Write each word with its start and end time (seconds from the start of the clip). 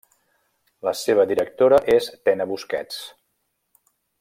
La 0.87 0.93
seva 1.01 1.25
directora 1.33 1.79
és 1.97 2.09
Tena 2.29 2.49
Busquets. 2.53 3.01